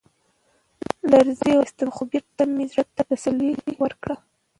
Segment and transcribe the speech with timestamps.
[1.11, 3.47] لـړزې واخيسـتم، خـو بـېرته مـې زړه تـه تـسلا
[3.83, 4.15] ورکړه.